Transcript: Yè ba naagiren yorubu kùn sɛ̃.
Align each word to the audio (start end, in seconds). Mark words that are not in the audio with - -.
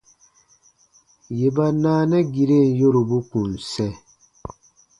Yè 1.39 1.47
ba 1.55 1.65
naagiren 1.83 2.67
yorubu 2.79 3.17
kùn 3.29 3.51
sɛ̃. 3.71 3.93